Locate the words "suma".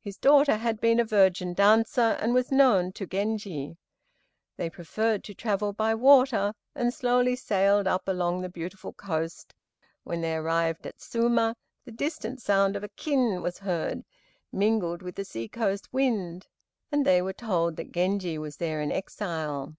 11.00-11.56